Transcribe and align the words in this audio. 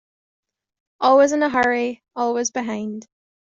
Always 0.99 1.31
in 1.31 1.43
a 1.43 1.49
hurry, 1.49 2.01
always 2.15 2.49
behind. 2.49 3.07